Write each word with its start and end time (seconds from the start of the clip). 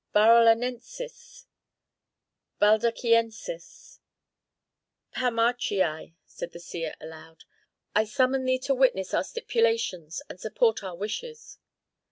"Baralanensis, 0.15 1.45
Baldachiensis, 2.59 3.99
Paumachiæ," 5.13 6.15
said 6.25 6.53
the 6.53 6.59
seer, 6.59 6.95
aloud, 6.99 7.43
"I 7.93 8.05
summon 8.05 8.43
thee 8.45 8.57
to 8.65 8.73
witness 8.73 9.13
our 9.13 9.23
stipulations 9.23 10.23
and 10.27 10.39
support 10.39 10.83
our 10.83 10.95
wishes." 10.95 11.59